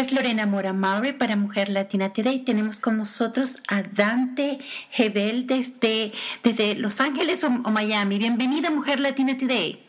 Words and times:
Es 0.00 0.12
Lorena 0.12 0.46
Mora 0.46 0.72
Maury 0.72 1.12
para 1.12 1.36
Mujer 1.36 1.68
Latina 1.68 2.10
Today. 2.10 2.42
Tenemos 2.42 2.80
con 2.80 2.96
nosotros 2.96 3.58
a 3.68 3.82
Dante 3.82 4.58
Hebel 4.96 5.46
desde, 5.46 6.10
desde 6.42 6.74
Los 6.74 7.02
Ángeles 7.02 7.44
o, 7.44 7.50
Miami. 7.50 8.16
Bienvenida 8.16 8.70
Mujer 8.70 8.98
Latina 8.98 9.36
Today. 9.36 9.86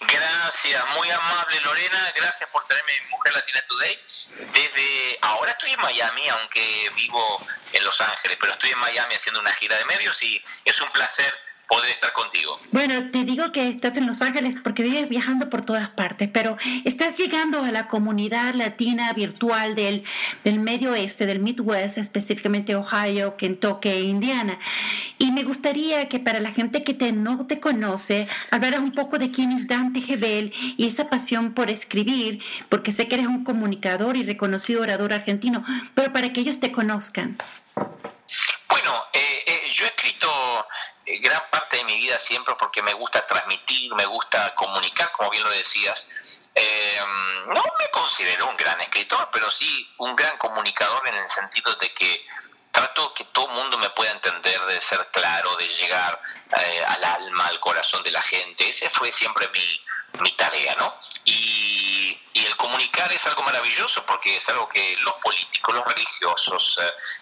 Gracias, 0.00 0.84
muy 0.98 1.08
amable 1.08 1.60
Lorena, 1.60 2.12
gracias 2.16 2.50
por 2.50 2.66
tenerme 2.66 2.96
en 2.96 3.10
Mujer 3.10 3.34
Latina 3.34 3.60
Today. 3.68 3.96
Desde 4.52 5.18
ahora 5.22 5.52
estoy 5.52 5.70
en 5.70 5.80
Miami, 5.82 6.28
aunque 6.28 6.90
vivo 6.96 7.40
en 7.74 7.84
Los 7.84 8.00
Ángeles, 8.00 8.36
pero 8.40 8.54
estoy 8.54 8.70
en 8.70 8.78
Miami 8.80 9.14
haciendo 9.14 9.38
una 9.38 9.52
gira 9.52 9.76
de 9.76 9.84
medios 9.84 10.20
y 10.24 10.42
es 10.64 10.80
un 10.80 10.90
placer 10.90 11.32
poder 11.68 11.90
estar 11.90 12.12
contigo. 12.12 12.58
Bueno, 12.70 13.10
te 13.10 13.24
digo 13.24 13.52
que 13.52 13.68
estás 13.68 13.96
en 13.96 14.06
Los 14.06 14.22
Ángeles 14.22 14.56
porque 14.62 14.82
vives 14.82 15.08
viajando 15.08 15.50
por 15.50 15.64
todas 15.64 15.88
partes, 15.88 16.28
pero 16.32 16.56
estás 16.84 17.18
llegando 17.18 17.62
a 17.62 17.72
la 17.72 17.88
comunidad 17.88 18.54
latina 18.54 19.12
virtual 19.12 19.74
del, 19.74 20.04
del 20.44 20.58
medio 20.58 20.92
oeste, 20.92 21.26
del 21.26 21.40
Midwest, 21.40 21.98
específicamente 21.98 22.76
Ohio, 22.76 23.36
Kentucky 23.36 23.88
e 23.88 24.00
Indiana. 24.02 24.58
Y 25.18 25.32
me 25.32 25.42
gustaría 25.42 26.08
que 26.08 26.20
para 26.20 26.40
la 26.40 26.52
gente 26.52 26.84
que 26.84 26.94
te, 26.94 27.12
no 27.12 27.46
te 27.46 27.60
conoce, 27.60 28.28
hablaras 28.50 28.80
un 28.80 28.92
poco 28.92 29.18
de 29.18 29.30
quién 29.30 29.52
es 29.52 29.66
Dante 29.66 30.00
Gebel 30.00 30.52
y 30.76 30.86
esa 30.86 31.08
pasión 31.08 31.54
por 31.54 31.70
escribir, 31.70 32.42
porque 32.68 32.92
sé 32.92 33.08
que 33.08 33.16
eres 33.16 33.26
un 33.26 33.44
comunicador 33.44 34.16
y 34.16 34.22
reconocido 34.22 34.82
orador 34.82 35.12
argentino, 35.12 35.64
pero 35.94 36.12
para 36.12 36.32
que 36.32 36.40
ellos 36.40 36.60
te 36.60 36.72
conozcan. 36.72 37.36
Bueno, 38.68 39.04
eh, 39.12 39.44
eh, 39.46 39.62
yo 39.72 39.84
he 39.84 39.88
escrito 39.88 40.28
eh, 41.04 41.18
gran 41.18 41.42
parte 41.50 41.78
de 41.78 41.84
mi 41.84 42.00
vida 42.16 42.18
siempre 42.18 42.54
porque 42.58 42.82
me 42.82 42.92
gusta 42.94 43.26
transmitir, 43.26 43.94
me 43.94 44.06
gusta 44.06 44.54
comunicar, 44.54 45.10
como 45.12 45.30
bien 45.30 45.44
lo 45.44 45.50
decías. 45.50 46.08
Eh, 46.54 47.00
no 47.48 47.62
me 47.78 47.90
considero 47.90 48.48
un 48.48 48.56
gran 48.56 48.80
escritor, 48.80 49.28
pero 49.32 49.50
sí 49.50 49.88
un 49.98 50.16
gran 50.16 50.36
comunicador 50.38 51.06
en 51.08 51.14
el 51.16 51.28
sentido 51.28 51.74
de 51.74 51.92
que 51.92 52.26
trato 52.70 53.12
que 53.14 53.24
todo 53.24 53.46
el 53.48 53.54
mundo 53.54 53.78
me 53.78 53.90
pueda 53.90 54.10
entender, 54.10 54.60
de 54.66 54.80
ser 54.80 55.06
claro, 55.12 55.54
de 55.56 55.68
llegar 55.68 56.20
eh, 56.58 56.84
al 56.86 57.04
alma, 57.04 57.46
al 57.46 57.60
corazón 57.60 58.02
de 58.02 58.10
la 58.10 58.22
gente. 58.22 58.68
Ese 58.68 58.88
fue 58.90 59.12
siempre 59.12 59.48
mi, 59.48 59.80
mi 60.20 60.32
tarea, 60.32 60.74
¿no? 60.76 60.94
Comunicar 62.76 63.10
es 63.10 63.26
algo 63.26 63.42
maravilloso 63.42 64.04
porque 64.04 64.36
es 64.36 64.46
algo 64.50 64.68
que 64.68 64.96
los 65.00 65.14
políticos, 65.14 65.74
los 65.74 65.84
religiosos, 65.86 66.78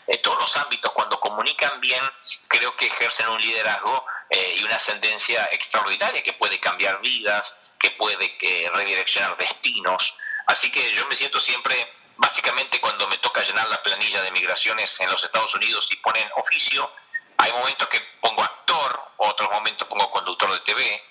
eh, 0.08 0.18
todos 0.18 0.36
los 0.40 0.56
ámbitos, 0.56 0.90
cuando 0.92 1.20
comunican 1.20 1.80
bien, 1.80 2.02
creo 2.48 2.76
que 2.76 2.88
ejercen 2.88 3.28
un 3.28 3.40
liderazgo 3.40 4.04
eh, 4.30 4.56
y 4.58 4.64
una 4.64 4.74
ascendencia 4.74 5.48
extraordinaria 5.52 6.24
que 6.24 6.32
puede 6.32 6.58
cambiar 6.58 7.00
vidas, 7.00 7.72
que 7.78 7.92
puede 7.92 8.36
que 8.36 8.68
redireccionar 8.74 9.36
destinos. 9.36 10.16
Así 10.48 10.72
que 10.72 10.92
yo 10.92 11.06
me 11.06 11.14
siento 11.14 11.40
siempre, 11.40 11.76
básicamente 12.16 12.80
cuando 12.80 13.06
me 13.06 13.18
toca 13.18 13.40
llenar 13.44 13.68
la 13.68 13.80
planilla 13.80 14.22
de 14.22 14.32
migraciones 14.32 14.98
en 14.98 15.08
los 15.08 15.22
Estados 15.22 15.54
Unidos 15.54 15.86
y 15.92 15.96
ponen 15.96 16.28
oficio, 16.34 16.90
hay 17.38 17.52
momentos 17.52 17.86
que 17.86 18.00
pongo 18.20 18.42
actor, 18.42 19.00
otros 19.18 19.48
momentos 19.52 19.86
pongo 19.86 20.10
conductor 20.10 20.50
de 20.52 20.60
TV, 20.60 21.02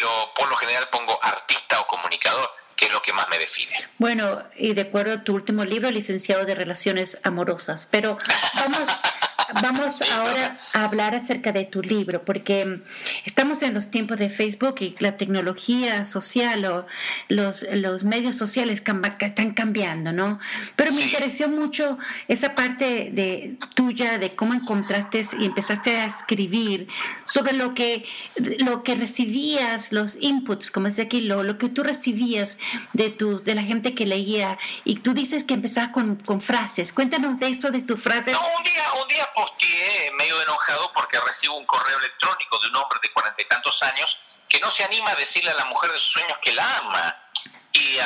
pero 0.00 0.32
por 0.34 0.48
lo 0.48 0.56
general 0.56 0.88
pongo 0.90 1.18
artista 1.22 1.78
o 1.80 1.86
comunicador, 1.86 2.48
que 2.74 2.86
es 2.86 2.92
lo 2.92 3.02
que 3.02 3.12
más 3.12 3.28
me 3.28 3.38
define. 3.38 3.76
Bueno, 3.98 4.42
y 4.56 4.72
de 4.72 4.82
acuerdo 4.82 5.12
a 5.12 5.24
tu 5.24 5.34
último 5.34 5.64
libro, 5.64 5.90
licenciado 5.90 6.46
de 6.46 6.54
Relaciones 6.54 7.18
Amorosas, 7.22 7.86
pero 7.90 8.16
vamos... 8.54 8.88
Vamos 9.54 10.02
ahora 10.02 10.60
a 10.72 10.84
hablar 10.84 11.14
acerca 11.14 11.52
de 11.52 11.64
tu 11.64 11.82
libro, 11.82 12.24
porque 12.24 12.82
estamos 13.24 13.62
en 13.62 13.74
los 13.74 13.90
tiempos 13.90 14.18
de 14.18 14.28
Facebook 14.28 14.76
y 14.80 14.94
la 14.98 15.16
tecnología 15.16 16.04
social 16.04 16.64
o 16.64 16.86
los, 17.28 17.66
los 17.72 18.04
medios 18.04 18.36
sociales 18.36 18.82
están 19.20 19.54
cambiando, 19.54 20.12
¿no? 20.12 20.38
Pero 20.76 20.92
me 20.92 21.02
interesó 21.02 21.48
mucho 21.48 21.98
esa 22.28 22.54
parte 22.54 23.10
de 23.12 23.56
tuya 23.74 24.18
de 24.18 24.34
cómo 24.34 24.54
encontraste 24.54 25.22
y 25.38 25.44
empezaste 25.44 25.96
a 25.96 26.06
escribir 26.06 26.88
sobre 27.24 27.52
lo 27.52 27.74
que, 27.74 28.04
lo 28.58 28.82
que 28.82 28.94
recibías, 28.94 29.92
los 29.92 30.16
inputs, 30.20 30.70
como 30.70 30.88
dice 30.88 31.02
aquí, 31.02 31.20
lo, 31.22 31.42
lo 31.42 31.58
que 31.58 31.68
tú 31.68 31.82
recibías 31.82 32.58
de, 32.92 33.10
tu, 33.10 33.42
de 33.42 33.54
la 33.54 33.62
gente 33.62 33.94
que 33.94 34.06
leía. 34.06 34.58
Y 34.84 34.96
tú 34.96 35.14
dices 35.14 35.44
que 35.44 35.54
empezabas 35.54 35.90
con, 35.90 36.16
con 36.16 36.40
frases. 36.40 36.92
Cuéntanos 36.92 37.38
de 37.38 37.48
eso, 37.48 37.70
de 37.70 37.80
tus 37.82 38.00
frases. 38.00 38.32
No, 38.32 38.40
un 38.40 38.64
día, 38.64 38.82
un 39.02 39.08
día 39.08 39.28
posteé 39.40 40.10
medio 40.12 40.40
enojado 40.42 40.92
porque 40.92 41.18
recibo 41.20 41.56
un 41.56 41.64
correo 41.64 41.98
electrónico 41.98 42.58
de 42.58 42.68
un 42.68 42.76
hombre 42.76 42.98
de 43.02 43.10
cuarenta 43.12 43.40
y 43.40 43.46
tantos 43.46 43.82
años 43.82 44.18
que 44.46 44.60
no 44.60 44.70
se 44.70 44.84
anima 44.84 45.12
a 45.12 45.14
decirle 45.14 45.50
a 45.50 45.54
la 45.54 45.64
mujer 45.64 45.90
de 45.92 45.98
sus 45.98 46.12
sueños 46.12 46.36
que 46.42 46.52
la 46.52 46.76
ama. 46.78 47.16
Y, 47.72 47.98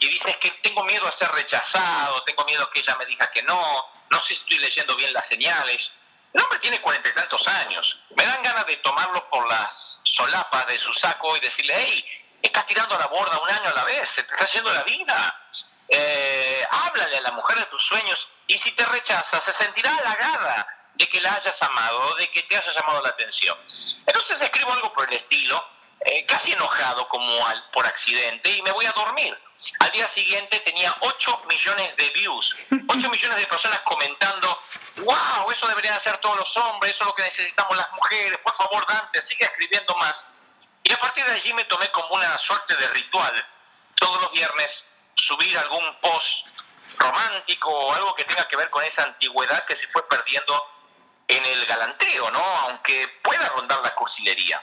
y 0.00 0.08
dice, 0.08 0.30
es 0.30 0.36
que 0.36 0.50
tengo 0.62 0.84
miedo 0.84 1.08
a 1.08 1.12
ser 1.12 1.30
rechazado, 1.32 2.22
tengo 2.24 2.44
miedo 2.44 2.62
a 2.62 2.70
que 2.70 2.80
ella 2.80 2.94
me 2.96 3.06
diga 3.06 3.28
que 3.32 3.42
no, 3.42 3.60
no 4.10 4.20
sé 4.20 4.28
si 4.28 4.34
estoy 4.34 4.58
leyendo 4.58 4.94
bien 4.96 5.12
las 5.12 5.26
señales. 5.26 5.94
El 6.32 6.42
hombre 6.42 6.58
tiene 6.60 6.80
cuarenta 6.80 7.08
y 7.08 7.14
tantos 7.14 7.48
años. 7.48 8.00
Me 8.16 8.24
dan 8.24 8.42
ganas 8.42 8.66
de 8.66 8.76
tomarlo 8.76 9.28
por 9.30 9.48
las 9.48 10.00
solapas 10.04 10.66
de 10.66 10.78
su 10.78 10.92
saco 10.92 11.36
y 11.36 11.40
decirle, 11.40 11.74
hey, 11.76 12.04
estás 12.42 12.66
tirando 12.66 12.94
a 12.94 12.98
la 12.98 13.06
borda 13.06 13.40
un 13.40 13.50
año 13.50 13.70
a 13.70 13.74
la 13.74 13.84
vez, 13.84 14.08
se 14.10 14.22
te 14.22 14.32
está 14.32 14.44
haciendo 14.44 14.72
la 14.72 14.84
vida. 14.84 15.50
Eh, 15.88 16.47
háblale 16.70 17.18
a 17.18 17.20
la 17.22 17.32
mujer 17.32 17.58
de 17.58 17.64
tus 17.66 17.82
sueños 17.82 18.28
y 18.46 18.58
si 18.58 18.72
te 18.72 18.84
rechaza 18.86 19.40
se 19.40 19.52
sentirá 19.52 19.94
halagada 19.96 20.66
de 20.94 21.08
que 21.08 21.20
la 21.20 21.34
hayas 21.34 21.62
amado, 21.62 22.14
de 22.16 22.30
que 22.30 22.42
te 22.42 22.56
haya 22.56 22.72
llamado 22.72 23.00
la 23.02 23.10
atención. 23.10 23.56
Entonces 24.06 24.40
escribo 24.40 24.72
algo 24.72 24.92
por 24.92 25.08
el 25.08 25.16
estilo, 25.16 25.64
eh, 26.00 26.26
casi 26.26 26.52
enojado 26.52 27.08
como 27.08 27.46
al, 27.46 27.70
por 27.70 27.86
accidente 27.86 28.50
y 28.50 28.62
me 28.62 28.72
voy 28.72 28.86
a 28.86 28.92
dormir. 28.92 29.38
Al 29.80 29.90
día 29.90 30.08
siguiente 30.08 30.60
tenía 30.60 30.94
8 31.00 31.42
millones 31.48 31.96
de 31.96 32.10
views, 32.10 32.54
8 32.88 33.10
millones 33.10 33.38
de 33.38 33.46
personas 33.46 33.80
comentando, 33.80 34.58
wow, 34.98 35.50
eso 35.50 35.66
deberían 35.68 35.94
hacer 35.94 36.16
todos 36.18 36.36
los 36.36 36.56
hombres, 36.56 36.92
eso 36.92 37.04
es 37.04 37.08
lo 37.08 37.14
que 37.14 37.22
necesitamos 37.22 37.76
las 37.76 37.90
mujeres, 37.92 38.38
por 38.38 38.54
favor 38.56 38.86
Dante, 38.86 39.20
sigue 39.20 39.44
escribiendo 39.44 39.94
más. 39.96 40.26
Y 40.82 40.92
a 40.92 40.98
partir 40.98 41.24
de 41.24 41.32
allí 41.32 41.52
me 41.54 41.64
tomé 41.64 41.90
como 41.90 42.08
una 42.14 42.38
suerte 42.38 42.74
de 42.76 42.88
ritual, 42.88 43.46
todos 43.96 44.22
los 44.22 44.32
viernes 44.32 44.84
subir 45.14 45.58
algún 45.58 45.84
post 46.00 46.46
romántico 47.08 47.70
o 47.70 47.92
algo 47.92 48.14
que 48.14 48.24
tenga 48.24 48.46
que 48.46 48.56
ver 48.56 48.70
con 48.70 48.84
esa 48.84 49.02
antigüedad 49.04 49.64
que 49.64 49.76
se 49.76 49.88
fue 49.88 50.06
perdiendo 50.08 50.54
en 51.26 51.44
el 51.44 51.66
galanteo, 51.66 52.30
¿no? 52.30 52.42
Aunque 52.42 53.08
pueda 53.22 53.48
rondar 53.50 53.80
la 53.82 53.94
cursilería. 53.94 54.62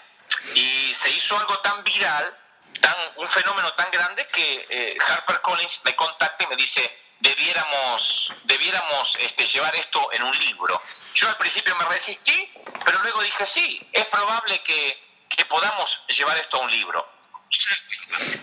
Y 0.53 0.93
se 0.95 1.09
hizo 1.09 1.37
algo 1.37 1.59
tan 1.59 1.83
viral, 1.83 2.37
tan, 2.81 2.95
un 3.17 3.27
fenómeno 3.27 3.71
tan 3.73 3.89
grande 3.91 4.27
que 4.27 4.65
eh, 4.69 4.97
Harper 5.07 5.41
Collins 5.41 5.81
me 5.83 5.95
contacta 5.95 6.43
y 6.43 6.47
me 6.47 6.55
dice, 6.55 6.81
debiéramos, 7.19 8.31
debiéramos 8.43 9.15
este, 9.19 9.47
llevar 9.47 9.75
esto 9.75 10.09
en 10.13 10.23
un 10.23 10.37
libro. 10.39 10.81
Yo 11.13 11.29
al 11.29 11.37
principio 11.37 11.75
me 11.75 11.85
resistí, 11.85 12.51
pero 12.83 12.99
luego 13.03 13.21
dije, 13.21 13.47
sí, 13.47 13.89
es 13.93 14.05
probable 14.05 14.61
que, 14.63 15.01
que 15.29 15.45
podamos 15.45 16.01
llevar 16.07 16.37
esto 16.37 16.57
a 16.57 16.61
un 16.61 16.71
libro. 16.71 17.07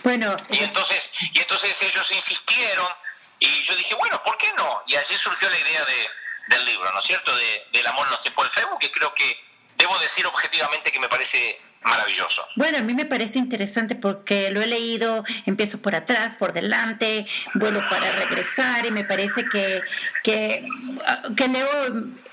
Bueno, 0.03 0.35
y 0.49 0.63
entonces, 0.63 1.09
y 1.19 1.39
entonces 1.39 1.81
ellos 1.81 2.11
insistieron 2.11 2.87
y 3.45 3.63
yo 3.63 3.75
dije, 3.75 3.93
bueno, 3.95 4.21
¿por 4.23 4.37
qué 4.37 4.51
no? 4.57 4.83
Y 4.87 4.95
así 4.95 5.17
surgió 5.17 5.49
la 5.49 5.59
idea 5.59 5.83
de, 5.83 6.09
del 6.47 6.65
libro, 6.65 6.91
¿no 6.93 6.99
es 6.99 7.05
cierto? 7.05 7.35
De, 7.35 7.67
del 7.73 7.87
amor 7.87 8.05
en 8.07 8.11
los 8.11 8.21
tiempos 8.21 8.45
del 8.45 8.53
Facebook, 8.53 8.79
que 8.79 8.91
creo 8.91 9.13
que 9.13 9.37
debo 9.75 9.97
decir 9.99 10.25
objetivamente 10.25 10.91
que 10.91 10.99
me 10.99 11.09
parece 11.09 11.59
maravilloso. 11.83 12.45
Bueno, 12.55 12.77
a 12.77 12.81
mí 12.81 12.93
me 12.93 13.05
parece 13.05 13.39
interesante 13.39 13.95
porque 13.95 14.51
lo 14.51 14.61
he 14.61 14.67
leído, 14.67 15.23
empiezo 15.45 15.81
por 15.81 15.95
atrás, 15.95 16.35
por 16.35 16.53
delante, 16.53 17.25
vuelo 17.55 17.81
para 17.89 18.11
regresar 18.13 18.85
y 18.85 18.91
me 18.91 19.03
parece 19.03 19.45
que, 19.45 19.81
que, 20.23 20.65
que 21.35 21.47
leo 21.47 21.67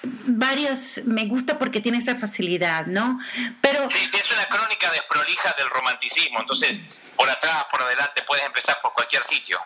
varios, 0.03 1.03
me 1.05 1.27
gusta 1.27 1.59
porque 1.59 1.81
tiene 1.81 1.99
esa 1.99 2.17
facilidad, 2.17 2.87
¿no? 2.87 3.21
Pero... 3.61 3.89
Sí, 3.91 4.11
es 4.13 4.31
una 4.33 4.47
crónica 4.47 4.91
desprolija 4.91 5.55
del 5.59 5.69
romanticismo, 5.69 6.41
entonces 6.41 6.99
por 7.21 7.29
atrás, 7.29 7.67
por 7.71 7.83
adelante, 7.83 8.23
puedes 8.27 8.47
empezar 8.47 8.79
por 8.81 8.95
cualquier 8.95 9.23
sitio. 9.25 9.59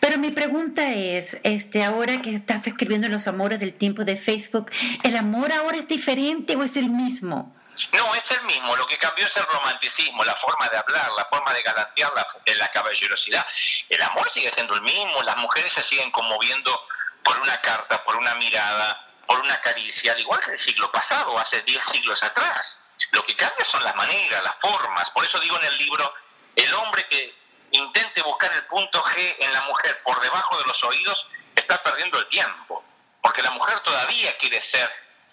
Pero 0.00 0.16
mi 0.16 0.30
pregunta 0.30 0.94
es, 0.94 1.38
este, 1.42 1.84
ahora 1.84 2.22
que 2.22 2.32
estás 2.32 2.66
escribiendo 2.66 3.06
los 3.08 3.26
amores 3.26 3.60
del 3.60 3.74
tiempo 3.74 4.06
de 4.06 4.16
Facebook, 4.16 4.70
¿el 5.02 5.16
amor 5.16 5.52
ahora 5.52 5.76
es 5.76 5.86
diferente 5.86 6.56
o 6.56 6.62
es 6.62 6.76
el 6.76 6.88
mismo? 6.88 7.54
No, 7.92 8.14
es 8.14 8.30
el 8.30 8.42
mismo. 8.42 8.76
Lo 8.76 8.86
que 8.86 8.98
cambió 8.98 9.26
es 9.26 9.36
el 9.36 9.46
romanticismo, 9.46 10.24
la 10.24 10.36
forma 10.36 10.68
de 10.68 10.78
hablar, 10.78 11.10
la 11.16 11.24
forma 11.26 11.52
de 11.52 11.62
galantear, 11.62 12.12
la, 12.12 12.68
caballerosidad. 12.72 13.46
El 13.88 14.02
amor 14.02 14.30
sigue 14.30 14.50
siendo 14.50 14.74
el 14.74 14.82
mismo. 14.82 15.22
Las 15.22 15.36
mujeres 15.38 15.72
se 15.72 15.82
siguen 15.82 16.10
conmoviendo 16.10 16.86
por 17.24 17.38
una 17.40 17.60
carta, 17.60 18.02
por 18.04 18.16
una 18.16 18.34
mirada, 18.36 19.06
por 19.26 19.40
una 19.40 19.60
caricia, 19.60 20.12
al 20.12 20.20
igual 20.20 20.40
que 20.40 20.52
el 20.52 20.58
siglo 20.58 20.90
pasado, 20.90 21.38
hace 21.38 21.60
10 21.62 21.84
siglos 21.84 22.22
atrás. 22.22 22.82
Lo 23.10 23.24
que 23.24 23.36
cambia 23.36 23.64
son 23.64 23.82
las 23.84 23.94
maneras, 23.94 24.42
las 24.42 24.54
formas. 24.60 25.10
Por 25.10 25.24
eso 25.24 25.38
digo 25.40 25.58
en 25.60 25.66
el 25.66 25.76
libro, 25.78 26.14
el 26.56 26.72
hombre 26.74 27.06
que 27.08 27.34
intente 27.72 28.22
buscar 28.22 28.52
el 28.52 28.64
punto 28.66 29.02
G 29.02 29.36
en 29.38 29.52
la 29.52 29.62
mujer 29.62 30.02
por 30.04 30.20
debajo 30.20 30.56
de 30.58 30.64
los 30.64 30.84
oídos 30.84 31.26
está 31.54 31.82
perdiendo 31.82 32.18
el 32.18 32.28
tiempo. 32.28 32.84
Porque 33.22 33.42
la 33.42 33.50
mujer 33.52 33.78
todavía 33.80 34.36
quiere 34.38 34.60
ser 34.60 34.90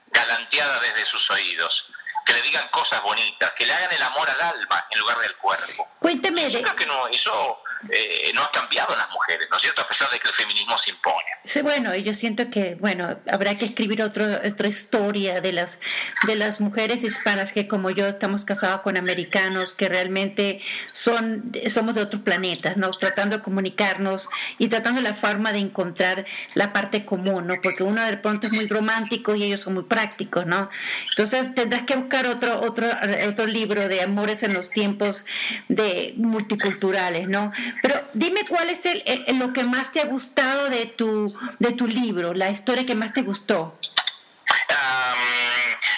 galanteada 0.08 0.80
desde 0.80 1.06
sus 1.06 1.30
oídos. 1.32 1.90
Que 2.30 2.36
le 2.36 2.42
digan 2.44 2.68
cosas 2.70 3.02
bonitas, 3.02 3.52
que 3.58 3.66
le 3.66 3.74
hagan 3.74 3.92
el 3.92 4.04
amor 4.04 4.30
al 4.30 4.40
alma 4.40 4.86
en 4.92 5.00
lugar 5.00 5.18
del 5.18 5.36
cuerpo. 5.38 5.88
Cuénteme. 6.00 6.52
Yo 6.52 6.62
creo 6.62 6.76
que 6.76 6.86
no, 6.86 7.08
eso 7.08 7.64
eh, 7.90 8.32
no 8.36 8.44
ha 8.44 8.52
cambiado 8.52 8.94
en 8.94 9.00
las 9.00 9.10
mujeres, 9.10 9.48
¿no 9.50 9.58
es 9.58 9.64
cierto? 9.64 9.82
A 9.82 9.88
pesar 9.88 10.10
de 10.12 10.20
que 10.20 10.28
el 10.28 10.36
feminismo 10.36 10.78
se 10.78 10.92
impone. 10.92 11.26
Sí, 11.46 11.62
bueno, 11.62 11.96
yo 11.96 12.14
siento 12.14 12.50
que, 12.50 12.76
bueno, 12.76 13.18
habrá 13.32 13.58
que 13.58 13.66
escribir 13.66 14.04
otro, 14.04 14.26
otra 14.46 14.68
historia 14.68 15.42
de 15.42 15.54
las, 15.54 15.80
de 16.28 16.36
las 16.36 16.60
mujeres 16.60 17.04
hispanas 17.04 17.52
que 17.52 17.68
como 17.68 17.90
yo 17.90 18.06
estamos 18.08 18.46
casados 18.46 18.82
con 18.82 18.98
americanos, 18.98 19.74
que 19.74 19.90
realmente 19.90 20.62
son, 20.92 21.52
somos 21.70 21.96
de 21.96 22.02
otros 22.02 22.22
planetas, 22.22 22.78
¿no? 22.78 22.92
Tratando 22.92 23.38
de 23.38 23.42
comunicarnos 23.42 24.30
y 24.58 24.68
tratando 24.68 25.02
la 25.02 25.14
forma 25.14 25.52
de 25.52 25.60
encontrar 25.60 26.26
la 26.54 26.74
parte 26.74 27.06
común, 27.06 27.48
¿no? 27.48 27.56
Porque 27.62 27.84
uno 27.84 28.04
de 28.04 28.18
pronto 28.18 28.48
es 28.48 28.54
muy 28.54 28.68
romántico 28.68 29.36
y 29.36 29.46
ellos 29.46 29.62
son 29.62 29.74
muy 29.74 29.84
prácticos, 29.84 30.46
¿no? 30.46 30.70
Entonces 31.12 31.56
tendrás 31.56 31.84
que 31.84 31.96
buscar 31.96 32.19
otro, 32.28 32.62
otro, 32.62 32.88
otro 33.28 33.46
libro 33.46 33.88
de 33.88 34.02
amores 34.02 34.44
en 34.44 34.54
los 34.54 34.70
tiempos 34.70 35.26
de 35.68 36.14
multiculturales, 36.18 37.28
¿no? 37.28 37.52
Pero 37.82 38.02
dime 38.14 38.46
cuál 38.48 38.70
es 38.70 38.86
el, 38.86 39.04
lo 39.38 39.54
que 39.54 39.64
más 39.64 39.92
te 39.92 40.02
ha 40.02 40.06
gustado 40.06 40.70
de 40.70 40.86
tu, 40.86 41.36
de 41.60 41.72
tu 41.74 41.88
libro, 41.88 42.34
la 42.34 42.50
historia 42.50 42.86
que 42.86 42.96
más 42.96 43.14
te 43.14 43.22
gustó. 43.22 43.80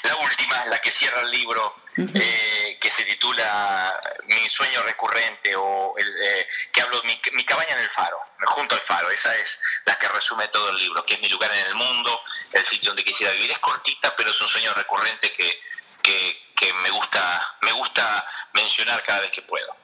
la 0.03 0.15
última, 0.15 0.65
la 0.65 0.79
que 0.79 0.91
cierra 0.91 1.21
el 1.21 1.31
libro, 1.31 1.75
eh, 1.97 2.77
que 2.79 2.89
se 2.89 3.03
titula 3.03 3.93
Mi 4.27 4.49
sueño 4.49 4.81
recurrente 4.83 5.55
o 5.55 5.93
el, 5.97 6.07
eh, 6.07 6.47
que 6.71 6.81
hablo 6.81 7.01
mi, 7.03 7.19
mi 7.33 7.45
cabaña 7.45 7.75
en 7.75 7.79
el 7.79 7.89
faro, 7.89 8.17
junto 8.45 8.75
al 8.75 8.81
faro. 8.81 9.09
Esa 9.09 9.35
es 9.37 9.59
la 9.85 9.97
que 9.97 10.07
resume 10.07 10.47
todo 10.47 10.69
el 10.69 10.77
libro, 10.77 11.05
que 11.05 11.15
es 11.15 11.21
mi 11.21 11.29
lugar 11.29 11.51
en 11.51 11.67
el 11.67 11.75
mundo, 11.75 12.21
el 12.53 12.65
sitio 12.65 12.89
donde 12.89 13.03
quisiera 13.03 13.33
vivir. 13.33 13.51
Es 13.51 13.59
cortita, 13.59 14.15
pero 14.15 14.31
es 14.31 14.41
un 14.41 14.49
sueño 14.49 14.73
recurrente 14.73 15.31
que, 15.31 15.59
que, 16.01 16.37
que 16.55 16.73
me 16.83 16.89
gusta 16.89 17.55
me 17.61 17.71
gusta 17.73 18.25
mencionar 18.53 19.03
cada 19.03 19.21
vez 19.21 19.31
que 19.31 19.41
puedo. 19.41 19.75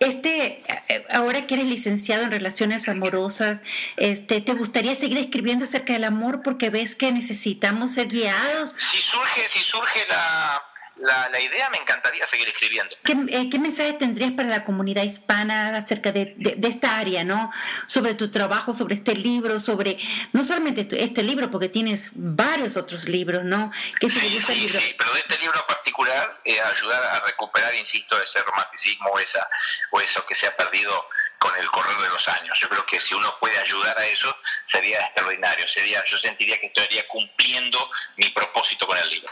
Este, 0.00 0.62
eh, 0.88 1.06
ahora 1.10 1.46
que 1.46 1.54
eres 1.54 1.66
licenciado 1.66 2.24
en 2.24 2.30
relaciones 2.30 2.88
amorosas, 2.88 3.62
este, 3.96 4.40
¿te 4.40 4.52
gustaría 4.52 4.94
seguir 4.94 5.18
escribiendo 5.18 5.64
acerca 5.64 5.92
del 5.92 6.04
amor 6.04 6.42
porque 6.42 6.68
ves 6.68 6.94
que 6.94 7.12
necesitamos 7.12 7.92
ser 7.92 8.08
guiados? 8.08 8.74
Si 8.76 9.00
surge, 9.00 9.48
si 9.48 9.60
surge 9.60 10.04
la, 10.08 10.62
la, 10.96 11.28
la, 11.28 11.40
idea 11.40 11.68
me 11.70 11.78
encantaría 11.78 12.26
seguir 12.26 12.48
escribiendo. 12.48 12.96
¿Qué, 13.04 13.12
eh, 13.28 13.50
¿Qué, 13.50 13.58
mensaje 13.58 13.94
tendrías 13.94 14.32
para 14.32 14.48
la 14.48 14.64
comunidad 14.64 15.02
hispana 15.02 15.76
acerca 15.76 16.12
de, 16.12 16.34
de, 16.36 16.68
esta 16.68 16.98
área, 16.98 17.24
¿no? 17.24 17.50
Sobre 17.86 18.14
tu 18.14 18.30
trabajo, 18.30 18.74
sobre 18.74 18.94
este 18.94 19.14
libro, 19.14 19.60
sobre 19.60 19.98
no 20.32 20.44
solamente 20.44 20.86
este 21.02 21.22
libro, 21.22 21.50
porque 21.50 21.68
tienes 21.68 22.12
varios 22.14 22.76
otros 22.76 23.08
libros, 23.08 23.44
¿no? 23.44 23.72
sí, 24.00 24.10
sí, 24.10 24.40
sí, 24.40 24.96
pero 24.98 25.12
de 25.12 25.20
este 25.20 25.38
libro 25.38 25.58
en 25.58 25.66
particular, 25.66 26.40
eh, 26.44 26.60
ayudar 26.60 27.02
a 27.02 27.20
recuperar, 27.26 27.74
insisto, 27.74 28.20
ese 28.22 28.40
romanticismo 28.42 29.10
o, 29.10 29.18
esa, 29.18 29.46
o 29.90 30.00
eso 30.00 30.24
que 30.26 30.34
se 30.34 30.46
ha 30.46 30.56
perdido 30.56 31.08
con 31.38 31.54
el 31.56 31.66
correr 31.70 31.96
de 31.98 32.08
los 32.08 32.28
años. 32.28 32.58
Yo 32.60 32.68
creo 32.68 32.86
que 32.86 33.00
si 33.00 33.14
uno 33.14 33.36
puede 33.38 33.58
ayudar 33.58 33.98
a 33.98 34.06
eso, 34.06 34.34
sería 34.66 34.98
extraordinario. 35.00 35.68
Sería, 35.68 36.02
yo 36.06 36.16
sentiría 36.18 36.58
que 36.58 36.68
estaría 36.68 37.06
cumpliendo 37.08 37.90
mi 38.16 38.30
propósito 38.30 38.86
con 38.86 38.96
el 38.96 39.10
libro. 39.10 39.30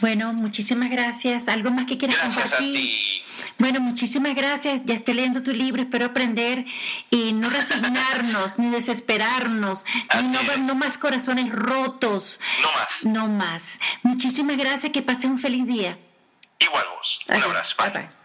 Bueno, 0.00 0.32
muchísimas 0.32 0.90
gracias. 0.90 1.48
¿Algo 1.48 1.70
más 1.70 1.86
que 1.86 1.98
quieras 1.98 2.18
gracias 2.18 2.50
compartir? 2.50 3.22
Bueno, 3.58 3.80
muchísimas 3.80 4.34
gracias. 4.34 4.82
Ya 4.84 4.94
estoy 4.94 5.14
leyendo 5.14 5.42
tu 5.42 5.52
libro, 5.52 5.82
espero 5.82 6.06
aprender 6.06 6.64
y 7.10 7.32
no 7.32 7.48
resignarnos, 7.48 8.58
ni 8.58 8.70
desesperarnos, 8.70 9.84
ni 10.20 10.28
no, 10.28 10.56
no, 10.58 10.74
más 10.74 10.98
corazones 10.98 11.50
rotos. 11.50 12.40
No 12.62 12.72
más. 12.72 13.04
No 13.04 13.28
más. 13.28 13.80
Muchísimas 14.02 14.56
gracias, 14.58 14.92
que 14.92 15.02
pase 15.02 15.26
un 15.26 15.38
feliz 15.38 15.66
día. 15.66 15.98
Igual 16.58 16.84
vos. 16.96 17.20
Un 17.28 17.42
abrazo. 17.42 17.74
bye. 17.78 17.90
bye. 17.90 18.15